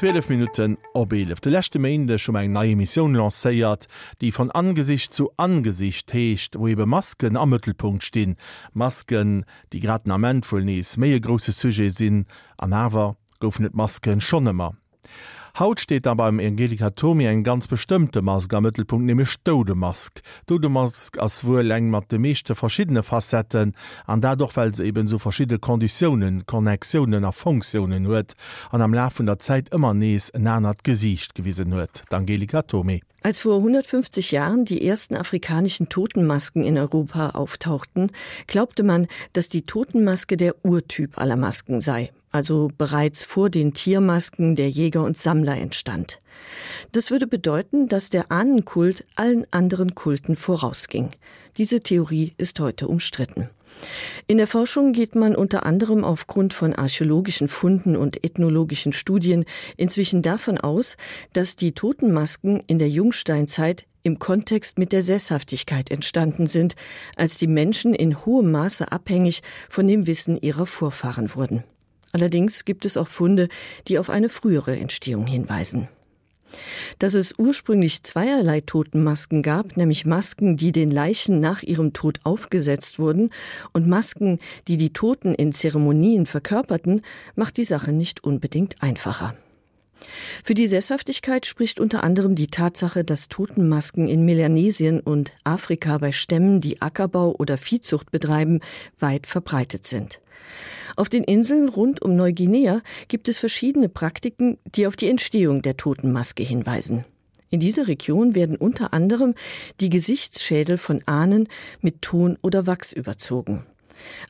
12 0.00 0.30
Minuten 0.30 0.78
opelef. 0.94 1.40
De 1.40 1.52
lächte 1.52 1.78
Meinde 1.78 2.18
schon 2.18 2.34
eng 2.34 2.52
neue 2.52 2.74
Mission 2.74 3.14
lacéiert, 3.14 3.86
die 4.22 4.32
von 4.32 4.50
Angesicht 4.50 5.12
zu 5.12 5.30
Angesicht 5.36 6.14
heescht, 6.14 6.56
wo 6.56 6.68
iwbe 6.68 6.86
Masken 6.86 7.36
am 7.36 7.50
Mëttelpunkt 7.50 8.02
stehn, 8.02 8.36
Masken, 8.72 9.44
die 9.74 9.80
grad 9.80 10.08
Amment 10.08 10.46
vull 10.46 10.64
nees 10.64 10.96
méie 10.96 11.20
grosse 11.20 11.52
Suje 11.52 11.90
sinn, 11.90 12.24
an 12.56 12.72
Awer 12.72 13.18
goufnet 13.40 13.74
Masken 13.74 14.22
schon 14.22 14.46
immer. 14.46 14.79
Haut 15.58 15.80
steht 15.80 16.06
aber 16.06 16.28
im 16.28 16.38
Angelikatomie 16.38 17.26
eng 17.26 17.42
ganz 17.42 17.66
bestimmte 17.66 18.22
Mask 18.22 18.52
am 18.54 18.62
Mittelpunkt 18.62 19.04
nehme 19.06 19.26
Stodemask. 19.26 20.20
Dodemask 20.46 21.18
as 21.18 21.44
wo 21.44 21.58
leng 21.58 21.90
mat 21.90 22.10
de 22.12 22.18
meeschte 22.18 22.54
verschiedene 22.54 23.02
Facetten 23.02 23.74
an 24.06 24.20
dadurch 24.20 24.56
weil 24.56 24.72
ze 24.72 24.84
eben 24.84 25.08
so 25.08 25.18
verschiedene 25.18 25.58
Konditionen, 25.58 26.46
Konnexionen 26.46 27.24
a 27.24 27.32
Funktionen 27.32 28.06
huet 28.06 28.34
an 28.70 28.82
am 28.82 28.94
Lauf 28.94 29.18
der 29.18 29.38
Zeit 29.38 29.74
immer 29.74 29.94
nees 29.94 30.32
nanert 30.38 30.84
Gesicht 30.84 31.34
gewiesen 31.34 31.74
huet. 31.74 32.02
Angelikatomie. 32.10 33.02
Als 33.22 33.40
vor 33.40 33.56
150 33.56 34.30
Jahren 34.30 34.64
die 34.64 34.86
ersten 34.86 35.14
afrikanischen 35.16 35.88
Totenmasken 35.88 36.64
in 36.64 36.78
Europa 36.78 37.30
auftauchten, 37.30 38.10
glaubte 38.46 38.82
man, 38.82 39.08
dass 39.34 39.50
die 39.50 39.62
Totenmaske 39.62 40.36
der 40.38 40.54
Urtyp 40.64 41.18
aller 41.18 41.36
Masken 41.36 41.80
sei 41.80 42.10
also 42.30 42.70
bereits 42.76 43.22
vor 43.22 43.50
den 43.50 43.72
Tiermasken 43.72 44.56
der 44.56 44.70
Jäger 44.70 45.02
und 45.02 45.18
Sammler 45.18 45.56
entstand. 45.56 46.20
Das 46.92 47.10
würde 47.10 47.26
bedeuten, 47.26 47.88
dass 47.88 48.10
der 48.10 48.30
Ahnenkult 48.30 49.04
allen 49.16 49.46
anderen 49.50 49.94
Kulten 49.94 50.36
vorausging. 50.36 51.10
Diese 51.56 51.80
Theorie 51.80 52.32
ist 52.38 52.60
heute 52.60 52.88
umstritten. 52.88 53.50
In 54.26 54.38
der 54.38 54.46
Forschung 54.46 54.92
geht 54.92 55.14
man 55.14 55.36
unter 55.36 55.64
anderem 55.64 56.04
aufgrund 56.04 56.54
von 56.54 56.74
archäologischen 56.74 57.48
Funden 57.48 57.96
und 57.96 58.24
ethnologischen 58.24 58.92
Studien 58.92 59.44
inzwischen 59.76 60.22
davon 60.22 60.58
aus, 60.58 60.96
dass 61.32 61.56
die 61.56 61.72
Totenmasken 61.72 62.62
in 62.66 62.78
der 62.78 62.88
Jungsteinzeit 62.88 63.86
im 64.02 64.18
Kontext 64.18 64.78
mit 64.78 64.92
der 64.92 65.02
Sesshaftigkeit 65.02 65.90
entstanden 65.90 66.46
sind, 66.46 66.74
als 67.16 67.36
die 67.38 67.46
Menschen 67.46 67.94
in 67.94 68.24
hohem 68.24 68.50
Maße 68.50 68.90
abhängig 68.90 69.42
von 69.68 69.86
dem 69.86 70.06
Wissen 70.06 70.40
ihrer 70.40 70.66
Vorfahren 70.66 71.34
wurden. 71.34 71.64
Allerdings 72.12 72.64
gibt 72.64 72.86
es 72.86 72.96
auch 72.96 73.08
Funde, 73.08 73.48
die 73.88 73.98
auf 73.98 74.10
eine 74.10 74.28
frühere 74.28 74.76
Entstehung 74.76 75.26
hinweisen. 75.26 75.88
Dass 76.98 77.14
es 77.14 77.34
ursprünglich 77.38 78.02
zweierlei 78.02 78.60
Totenmasken 78.60 79.42
gab, 79.42 79.76
nämlich 79.76 80.04
Masken, 80.04 80.56
die 80.56 80.72
den 80.72 80.90
Leichen 80.90 81.40
nach 81.40 81.62
ihrem 81.62 81.92
Tod 81.92 82.20
aufgesetzt 82.24 82.98
wurden 82.98 83.30
und 83.72 83.86
Masken, 83.86 84.38
die 84.66 84.76
die 84.76 84.92
Toten 84.92 85.34
in 85.34 85.52
Zeremonien 85.52 86.26
verkörperten, 86.26 87.02
macht 87.36 87.56
die 87.56 87.64
Sache 87.64 87.92
nicht 87.92 88.24
unbedingt 88.24 88.82
einfacher. 88.82 89.36
Für 90.44 90.54
die 90.54 90.66
Sesshaftigkeit 90.66 91.46
spricht 91.46 91.80
unter 91.80 92.04
anderem 92.04 92.34
die 92.34 92.48
Tatsache, 92.48 93.04
dass 93.04 93.28
Totenmasken 93.28 94.08
in 94.08 94.24
Melanesien 94.24 95.00
und 95.00 95.32
Afrika 95.44 95.98
bei 95.98 96.12
Stämmen, 96.12 96.60
die 96.60 96.80
Ackerbau 96.80 97.34
oder 97.38 97.58
Viehzucht 97.58 98.10
betreiben, 98.10 98.60
weit 98.98 99.26
verbreitet 99.26 99.86
sind. 99.86 100.20
Auf 100.96 101.08
den 101.08 101.24
Inseln 101.24 101.68
rund 101.68 102.02
um 102.02 102.16
Neuguinea 102.16 102.82
gibt 103.08 103.28
es 103.28 103.38
verschiedene 103.38 103.88
Praktiken, 103.88 104.58
die 104.74 104.86
auf 104.86 104.96
die 104.96 105.08
Entstehung 105.08 105.62
der 105.62 105.76
Totenmaske 105.76 106.42
hinweisen. 106.42 107.04
In 107.50 107.58
dieser 107.58 107.88
Region 107.88 108.34
werden 108.34 108.56
unter 108.56 108.92
anderem 108.92 109.34
die 109.80 109.90
Gesichtsschädel 109.90 110.78
von 110.78 111.02
Ahnen 111.06 111.48
mit 111.80 112.00
Ton 112.02 112.38
oder 112.42 112.66
Wachs 112.66 112.92
überzogen. 112.92 113.66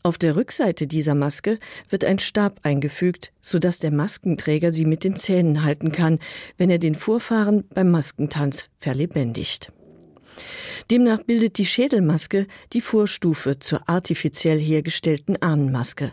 Auf 0.03 0.19
der 0.19 0.37
Rückseite 0.37 0.87
dieser 0.87 1.15
Maske 1.15 1.59
wird 1.89 2.05
ein 2.05 2.19
Stab 2.19 2.61
eingefügt, 2.63 3.33
so 3.41 3.59
dass 3.59 3.79
der 3.79 3.93
Maskenträger 3.93 4.73
sie 4.73 4.85
mit 4.85 5.05
den 5.05 5.17
Zähnen 5.17 5.65
halten 5.65 5.93
kann, 5.93 6.19
wenn 6.57 6.71
er 6.71 6.79
den 6.79 6.95
Vorfahren 6.95 7.65
beim 7.75 7.91
Maskentanz 7.91 8.69
verlebendigt. 8.79 9.73
Demnach 10.91 11.23
bildet 11.23 11.59
die 11.59 11.67
Schädelmaske 11.67 12.47
die 12.73 12.81
Vorstufe 12.81 13.59
zur 13.59 13.89
artifiziell 13.89 14.59
hergestellten 14.59 15.41
Ahnenmaske. 15.41 16.13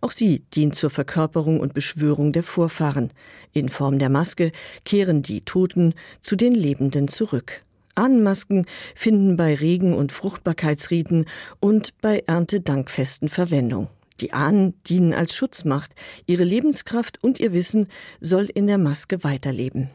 Auch 0.00 0.10
sie 0.10 0.40
dient 0.54 0.74
zur 0.74 0.90
Verkörperung 0.90 1.60
und 1.60 1.74
Beschwörung 1.74 2.32
der 2.32 2.42
Vorfahren. 2.42 3.12
In 3.52 3.68
Form 3.68 3.98
der 3.98 4.08
Maske 4.08 4.52
kehren 4.84 5.22
die 5.22 5.42
Toten 5.42 5.94
zu 6.20 6.36
den 6.36 6.52
Lebenden 6.52 7.08
zurück. 7.08 7.62
Ahnenmasken 8.00 8.66
finden 8.94 9.36
bei 9.36 9.54
Regen- 9.54 9.94
und 9.94 10.10
Fruchtbarkeitsrieden 10.10 11.26
und 11.60 11.90
bei 12.00 12.24
Erntedankfesten 12.26 13.28
Verwendung. 13.28 13.88
Die 14.20 14.32
Ahnen 14.32 14.74
dienen 14.84 15.14
als 15.14 15.34
Schutzmacht, 15.34 15.94
ihre 16.26 16.44
Lebenskraft 16.44 17.22
und 17.22 17.40
ihr 17.40 17.52
Wissen 17.52 17.86
soll 18.20 18.48
in 18.52 18.66
der 18.66 18.78
Maske 18.78 19.22
weiterleben. 19.24 19.90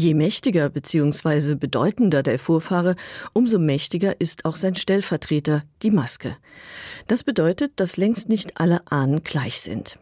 Je 0.00 0.14
mächtiger 0.14 0.68
bzw. 0.68 1.56
bedeutender 1.56 2.22
der 2.22 2.38
Vorfahre, 2.38 2.94
umso 3.32 3.58
mächtiger 3.58 4.20
ist 4.20 4.44
auch 4.44 4.54
sein 4.54 4.76
Stellvertreter, 4.76 5.64
die 5.82 5.90
Maske. 5.90 6.36
Das 7.08 7.24
bedeutet, 7.24 7.72
dass 7.76 7.96
längst 7.96 8.28
nicht 8.28 8.60
alle 8.60 8.80
Ahnen 8.92 9.24
gleich 9.24 9.60
sind. 9.60 9.98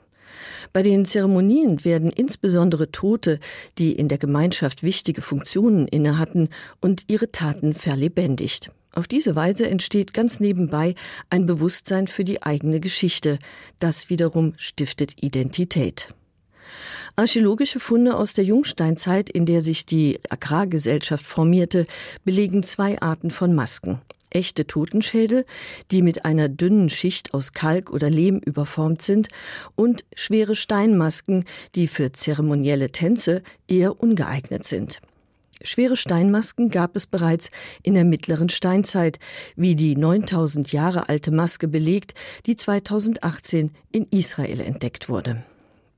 Bei 0.73 0.83
den 0.83 1.05
Zeremonien 1.05 1.85
werden 1.85 2.11
insbesondere 2.11 2.91
Tote, 2.91 3.39
die 3.79 3.93
in 3.93 4.09
der 4.09 4.19
Gemeinschaft 4.19 4.83
wichtige 4.83 5.23
Funktionen 5.23 5.89
inne 5.89 6.19
hatten 6.19 6.49
und 6.81 7.05
ihre 7.09 7.33
Taten 7.33 7.75
verlebendigt. 7.75 8.71
Auf 8.93 9.07
diese 9.07 9.37
Weise 9.37 9.69
entsteht 9.69 10.15
ganz 10.15 10.41
nebenbei 10.41 10.95
ein 11.29 11.45
Bewusstsein 11.45 12.07
für 12.07 12.25
die 12.25 12.43
eigene 12.43 12.81
Geschichte. 12.81 13.39
Das 13.79 14.09
wiederum 14.09 14.55
stiftet 14.57 15.23
Identität. 15.23 16.09
Archäologische 17.15 17.81
Funde 17.81 18.17
aus 18.17 18.35
der 18.35 18.45
Jungsteinzeit, 18.45 19.31
in 19.31 19.47
der 19.47 19.61
sich 19.61 19.87
die 19.87 20.19
Agrargesellschaft 20.29 21.25
formierte, 21.25 21.87
belegen 22.25 22.63
zwei 22.63 23.01
Arten 23.01 23.31
von 23.31 23.55
Masken. 23.55 24.01
Echte 24.31 24.67
Totenschädel, 24.67 25.45
die 25.91 26.03
mit 26.03 26.25
einer 26.25 26.49
dünnen 26.49 26.89
Schicht 26.89 27.35
aus 27.35 27.53
Kalk 27.53 27.91
oder 27.91 28.11
Lehm 28.11 28.39
überformt 28.39 29.03
sind, 29.03 29.29
und 29.75 30.05
schwere 30.15 30.55
Steinmasken, 30.55 31.45
die 31.75 31.89
für 31.89 32.13
zeremonielle 32.13 32.93
Tänze 32.93 33.43
eher 33.69 34.01
ungeeignet 34.01 34.65
sind. 34.65 35.01
Schwere 35.63 35.97
Steinmasken 35.97 36.71
gab 36.71 36.97
es 36.97 37.07
bereits 37.07 37.51
in 37.83 37.95
der 37.95 38.05
mittleren 38.05 38.49
Steinzeit, 38.49 39.19
wie 39.57 39.75
die 39.75 39.97
9000 39.97 40.71
Jahre 40.71 41.09
alte 41.09 41.31
Maske 41.31 41.67
belegt, 41.67 42.15
die 42.45 42.57
2018 42.57 43.71
in 43.91 44.07
Israel 44.11 44.61
entdeckt 44.61 45.09
wurde. 45.09 45.43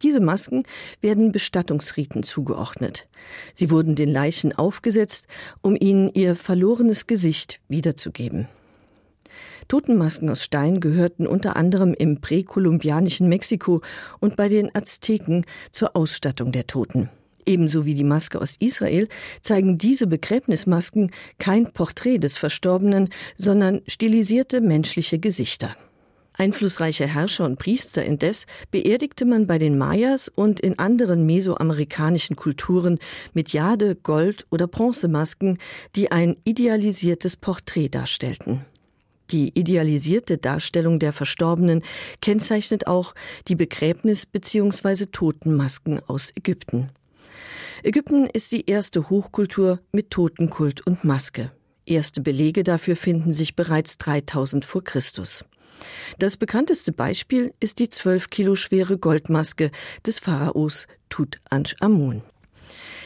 Diese 0.03 0.21
Masken 0.21 0.63
werden 1.01 1.33
Bestattungsriten 1.33 2.23
zugeordnet. 2.23 3.09
Sie 3.55 3.71
wurden 3.71 3.95
den 3.95 4.09
Leichen 4.09 4.53
aufgesetzt, 4.53 5.27
um 5.61 5.77
ihnen 5.79 6.09
ihr 6.13 6.37
verlorenes 6.37 7.07
Gesicht 7.07 7.61
wiederzugeben. 7.69 8.49
Totenmasken 9.69 10.31
aus 10.31 10.43
Stein 10.43 10.81
gehörten 10.81 11.27
unter 11.27 11.57
anderem 11.57 11.93
im 11.93 12.21
präkolumbianischen 12.21 13.29
Mexiko 13.29 13.83
und 14.19 14.37
bei 14.37 14.49
den 14.49 14.75
Azteken 14.75 15.45
zur 15.71 15.95
Ausstattung 15.95 16.53
der 16.53 16.67
Toten. 16.67 17.11
Ebenso 17.45 17.85
wie 17.85 17.95
die 17.95 18.05
Maske 18.05 18.41
aus 18.41 18.57
Israel 18.59 19.09
zeigen 19.41 19.79
diese 19.79 20.07
Begräbnismasken 20.07 21.11
kein 21.39 21.73
Porträt 21.73 22.19
des 22.19 22.37
Verstorbenen, 22.37 23.09
sondern 23.37 23.81
stilisierte 23.87 24.61
menschliche 24.61 25.19
Gesichter. 25.19 25.75
Einflussreiche 26.39 27.07
Herrscher 27.07 27.45
und 27.45 27.59
Priester 27.59 28.05
indes 28.05 28.47
beerdigte 28.71 29.25
man 29.25 29.49
bei 29.49 29.59
den 29.59 29.77
Mayas 29.77 30.29
und 30.29 30.61
in 30.61 30.79
anderen 30.79 31.27
mesoamerikanischen 31.27 32.37
Kulturen 32.37 33.01
mit 33.35 33.53
Jade, 33.53 33.97
Gold 33.97 34.47
oder 34.49 34.69
Bronzemasken, 34.69 35.59
die 35.97 36.13
ein 36.13 36.37
idealisiertes 36.45 37.37
Porträt 37.37 37.89
darstellten. 37.89 38.65
Die 39.33 39.59
idealisierte 39.59 40.39
Darstellung 40.39 41.01
der 41.01 41.13
Verstorbenen 41.13 41.83
kennzeichnet 42.23 42.87
auch 42.87 43.15
die 43.49 43.57
Begräbnis 43.57 44.25
bzw. 44.25 45.07
Totenmasken 45.07 46.01
aus 46.07 46.33
Ägypten. 46.37 46.87
Ägypten 47.83 48.27
ist 48.27 48.53
die 48.53 48.71
erste 48.71 49.11
Hochkultur 49.11 49.81
mit 49.91 50.11
Totenkult 50.11 50.87
und 50.87 51.03
Maske. 51.03 51.51
Erste 51.85 52.21
Belege 52.21 52.63
dafür 52.63 52.95
finden 52.95 53.35
sich 53.35 53.57
bereits 53.57 53.99
3000 53.99 54.65
vor 54.65 54.85
Christus. 54.85 55.45
Das 56.19 56.37
bekannteste 56.37 56.93
Beispiel 56.93 57.53
ist 57.61 57.79
die 57.79 57.89
zwölf 57.89 58.31
Kilo 58.31 58.55
schwere 58.55 58.99
Goldmaske 58.99 59.71
des 60.07 60.19
Pharaos 60.19 60.87
Tut 61.09 61.39
Anch 61.51 61.77
Amun. 61.81 62.23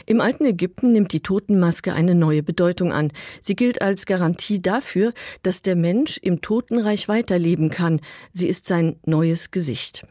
Im 0.07 0.21
alten 0.21 0.45
Ägypten 0.45 0.93
nimmt 0.93 1.13
die 1.13 1.21
Totenmaske 1.21 1.93
eine 1.93 2.15
neue 2.15 2.43
Bedeutung 2.43 2.93
an. 2.93 3.13
Sie 3.41 3.55
gilt 3.55 3.83
als 3.83 4.07
Garantie 4.07 4.61
dafür, 4.61 5.13
dass 5.43 5.63
der 5.63 5.77
Mensch 5.77 6.19
im 6.19 6.41
Totenreich 6.41 7.09
weiterleben 7.09 7.71
kann. 7.71 8.01
Sie 8.33 8.49
ist 8.49 8.67
sein 8.67 8.97
neues 9.05 9.51
Gesicht. 9.51 10.05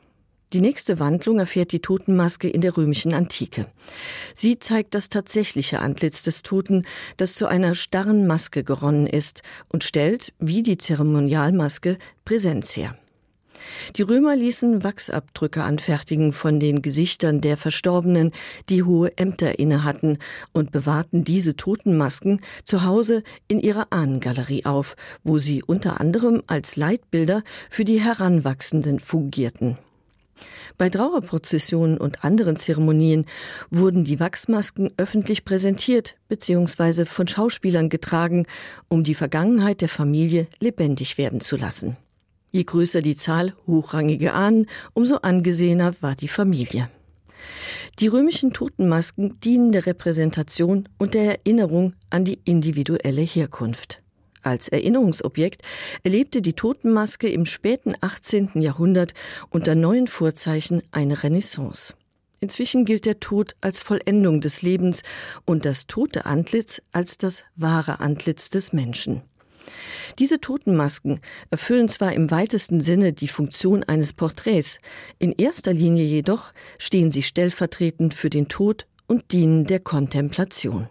Die 0.54 0.60
nächste 0.60 1.00
Wandlung 1.00 1.40
erfährt 1.40 1.72
die 1.72 1.80
Totenmaske 1.80 2.50
in 2.50 2.60
der 2.60 2.76
römischen 2.76 3.14
Antike. 3.14 3.68
Sie 4.36 4.60
zeigt 4.60 4.94
das 4.94 5.08
tatsächliche 5.08 5.80
Antlitz 5.80 6.24
des 6.24 6.44
Toten, 6.44 6.86
das 7.16 7.36
zu 7.36 7.48
einer 7.48 7.74
starren 7.74 8.28
Maske 8.28 8.66
geronnen 8.66 9.08
ist 9.08 9.44
und 9.70 9.86
stellt, 9.86 10.34
wie 10.40 10.62
die 10.62 10.78
Zeremonialmaske, 10.78 11.98
Präsenz 12.26 12.76
her. 12.76 12.98
Die 13.96 14.02
Römer 14.02 14.36
ließen 14.36 14.84
Wachsabdrücke 14.84 15.64
anfertigen 15.64 16.34
von 16.34 16.60
den 16.60 16.82
Gesichtern 16.82 17.40
der 17.40 17.56
Verstorbenen, 17.56 18.32
die 18.68 18.84
hohe 18.84 19.18
Ämter 19.18 19.60
inne 19.60 19.86
hatten, 19.86 20.18
und 20.52 20.72
bewahrten 20.72 21.24
diese 21.24 21.56
Totenmasken 21.56 22.42
zu 22.66 22.84
Hause 22.84 23.24
in 23.48 23.60
ihrer 23.60 23.88
Ahnengalerie 23.92 24.66
auf, 24.66 24.96
wo 25.24 25.38
sie 25.38 25.64
unter 25.64 26.02
anderem 26.02 26.42
als 26.48 26.76
Leitbilder 26.76 27.44
für 27.70 27.86
die 27.86 28.02
Heranwachsenden 28.02 29.00
fungierten. 29.00 29.78
Bei 30.78 30.90
Trauerprozessionen 30.90 31.98
und 31.98 32.24
anderen 32.24 32.56
Zeremonien 32.56 33.26
wurden 33.70 34.04
die 34.04 34.20
Wachsmasken 34.20 34.92
öffentlich 34.98 35.46
präsentiert 35.46 36.16
bzw. 36.28 37.06
von 37.06 37.28
Schauspielern 37.28 37.90
getragen, 37.90 38.46
um 38.88 39.04
die 39.04 39.16
Vergangenheit 39.16 39.82
der 39.82 39.90
Familie 39.90 40.48
lebendig 40.60 41.18
werden 41.18 41.42
zu 41.42 41.58
lassen. 41.58 41.98
Je 42.52 42.64
größer 42.64 43.02
die 43.02 43.16
Zahl 43.16 43.54
hochrangige 43.66 44.34
Ahnen, 44.34 44.68
umso 44.94 45.18
angesehener 45.18 45.94
war 46.02 46.16
die 46.16 46.28
Familie. 46.28 46.90
Die 48.00 48.08
römischen 48.08 48.54
Totenmasken 48.54 49.40
dienen 49.40 49.72
der 49.72 49.86
Repräsentation 49.86 50.90
und 50.98 51.14
der 51.14 51.40
Erinnerung 51.40 51.94
an 52.10 52.26
die 52.26 52.40
individuelle 52.46 53.22
Herkunft. 53.22 54.02
Als 54.44 54.68
Erinnerungsobjekt 54.68 55.62
erlebte 56.04 56.42
die 56.42 56.54
Totenmaske 56.54 57.30
im 57.30 57.46
späten 57.46 57.94
18. 58.02 58.62
Jahrhundert 58.62 59.14
unter 59.50 59.76
neuen 59.76 60.08
Vorzeichen 60.08 60.82
eine 60.92 61.24
Renaissance. 61.24 61.94
Inzwischen 62.40 62.86
gilt 62.86 63.06
der 63.06 63.20
Tod 63.20 63.56
als 63.62 63.80
Vollendung 63.80 64.42
des 64.42 64.64
Lebens 64.64 65.04
und 65.46 65.64
das 65.64 65.86
tote 65.86 66.26
Antlitz 66.26 66.82
als 66.92 67.20
das 67.20 67.44
wahre 67.56 68.00
Antlitz 68.00 68.50
des 68.50 68.74
Menschen. 68.74 69.22
Diese 70.18 70.42
Totenmasken 70.42 71.22
erfüllen 71.52 71.88
zwar 71.88 72.14
im 72.14 72.32
weitesten 72.32 72.82
Sinne 72.82 73.14
die 73.14 73.28
Funktion 73.28 73.84
eines 73.84 74.14
Porträts, 74.14 74.80
in 75.20 75.34
erster 75.34 75.72
Linie 75.72 76.04
jedoch 76.04 76.52
stehen 76.80 77.12
sie 77.12 77.22
stellvertretend 77.22 78.16
für 78.16 78.32
den 78.32 78.48
Tod 78.48 78.88
und 79.08 79.32
dienen 79.32 79.66
der 79.66 79.80
Kontemplation. 79.80 80.90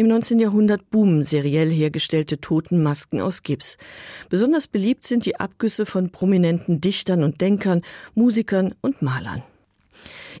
Im 0.00 0.06
19. 0.06 0.38
Jahrhundert 0.38 0.92
boomen 0.92 1.24
seriell 1.24 1.68
hergestellte 1.68 2.40
Totenmasken 2.40 3.20
aus 3.20 3.42
Gips. 3.42 3.78
Besonders 4.28 4.68
beliebt 4.68 5.04
sind 5.04 5.26
die 5.26 5.40
Abgüsse 5.40 5.86
von 5.86 6.10
prominenten 6.10 6.80
Dichtern 6.80 7.24
und 7.24 7.40
Denkern, 7.40 7.82
Musikern 8.14 8.76
und 8.80 9.02
Malern. 9.02 9.42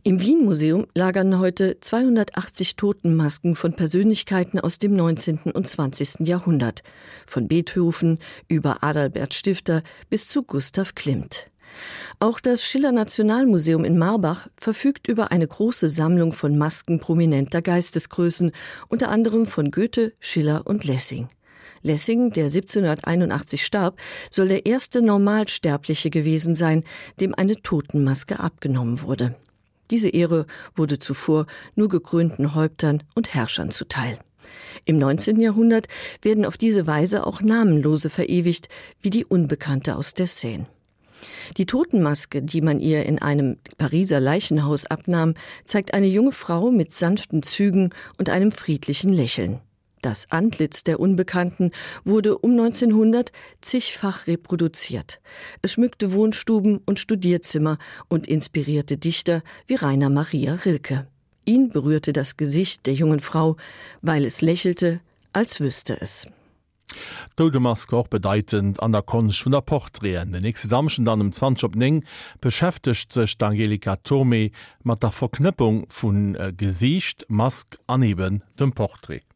Im 0.04 0.20
Wien 0.20 0.44
Museum 0.44 0.86
lagern 0.94 1.40
heute 1.40 1.80
280 1.80 2.76
Totenmasken 2.76 3.56
von 3.56 3.72
Persönlichkeiten 3.72 4.60
aus 4.60 4.78
dem 4.78 4.94
19. 4.94 5.50
und 5.52 5.66
20. 5.66 6.20
Jahrhundert, 6.20 6.84
von 7.26 7.48
Beethoven 7.48 8.20
über 8.46 8.84
Adalbert 8.84 9.34
Stifter 9.34 9.82
bis 10.08 10.28
zu 10.28 10.44
Gustav 10.44 10.94
Klimt. 10.94 11.50
Auch 12.20 12.40
das 12.40 12.64
Schiller 12.64 12.92
Nationalmuseum 12.92 13.84
in 13.84 13.96
Marbach 13.98 14.48
verfügt 14.56 15.08
über 15.08 15.30
eine 15.30 15.46
große 15.46 15.88
Sammlung 15.88 16.32
von 16.32 16.58
Masken 16.58 16.98
prominenter 16.98 17.62
Geistesgrößen, 17.62 18.52
unter 18.88 19.08
anderem 19.10 19.46
von 19.46 19.70
Goethe, 19.70 20.12
Schiller 20.18 20.66
und 20.66 20.84
Lessing. 20.84 21.28
Lessing, 21.82 22.30
der 22.32 22.46
1781 22.46 23.64
starb, 23.64 24.00
soll 24.30 24.48
der 24.48 24.66
erste 24.66 25.00
Normalsterbliche 25.00 26.10
gewesen 26.10 26.54
sein, 26.54 26.84
dem 27.20 27.34
eine 27.34 27.62
Totenmaske 27.62 28.40
abgenommen 28.40 29.02
wurde. 29.02 29.36
Diese 29.90 30.08
Ehre 30.08 30.46
wurde 30.74 30.98
zuvor 30.98 31.46
nur 31.74 31.88
gekrönten 31.88 32.54
Häuptern 32.54 33.02
und 33.14 33.32
Herrschern 33.34 33.70
zuteil. 33.70 34.18
Im 34.84 34.98
19. 34.98 35.40
Jahrhundert 35.40 35.88
werden 36.22 36.44
auf 36.44 36.58
diese 36.58 36.86
Weise 36.86 37.26
auch 37.26 37.40
Namenlose 37.40 38.10
verewigt, 38.10 38.68
wie 39.00 39.10
die 39.10 39.24
Unbekannte 39.24 39.96
aus 39.96 40.14
der 40.14 40.26
Seine. 40.26 40.66
Die 41.56 41.66
Totenmaske, 41.66 42.42
die 42.42 42.60
man 42.60 42.80
ihr 42.80 43.06
in 43.06 43.20
einem 43.20 43.56
Pariser 43.78 44.20
Leichenhaus 44.20 44.86
abnahm, 44.86 45.34
zeigt 45.64 45.94
eine 45.94 46.06
junge 46.06 46.32
Frau 46.32 46.70
mit 46.70 46.92
sanften 46.92 47.42
Zügen 47.42 47.90
und 48.18 48.28
einem 48.28 48.52
friedlichen 48.52 49.12
Lächeln. 49.12 49.60
Das 50.02 50.30
Antlitz 50.30 50.84
der 50.84 51.00
Unbekannten 51.00 51.72
wurde 52.04 52.38
um 52.38 52.52
1900 52.52 53.32
zigfach 53.60 54.26
reproduziert. 54.26 55.20
Es 55.62 55.72
schmückte 55.72 56.12
Wohnstuben 56.12 56.78
und 56.86 57.00
Studierzimmer 57.00 57.78
und 58.08 58.28
inspirierte 58.28 58.96
Dichter 58.96 59.42
wie 59.66 59.74
Rainer 59.74 60.10
Maria 60.10 60.54
Rilke. 60.54 61.06
Ihn 61.44 61.70
berührte 61.70 62.12
das 62.12 62.36
Gesicht 62.36 62.86
der 62.86 62.94
jungen 62.94 63.20
Frau, 63.20 63.56
weil 64.00 64.24
es 64.24 64.40
lächelte, 64.40 65.00
als 65.32 65.60
wüsste 65.60 66.00
es. 66.00 66.28
Dodemask 67.36 67.92
auch 67.92 68.08
bedeutend 68.08 68.82
an 68.82 68.92
der 68.92 69.02
Konsch 69.02 69.44
vun 69.44 69.52
der 69.52 69.60
Porträen. 69.60 70.32
Den 70.32 70.42
nächste 70.42 70.68
Samschen 70.68 71.04
dann 71.04 71.20
im 71.20 71.32
20 71.32 71.74
Ning 71.76 72.04
beschäftigt 72.40 73.12
sech 73.12 73.36
Angelika 73.40 73.96
Tome 73.96 74.50
mat 74.82 75.02
der 75.02 75.10
Verknüppung 75.10 75.86
vun 75.88 76.34
äh, 76.34 76.52
Gesicht 76.56 77.26
Mask 77.28 77.78
aneben 77.86 78.42
dem 78.58 78.72
Porträt. 78.72 79.27